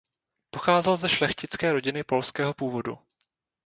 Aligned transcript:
Pocházel 0.49 0.97
ze 0.97 1.09
šlechtické 1.09 1.73
rodiny 1.73 2.03
polského 2.03 2.53
původu. 2.53 2.97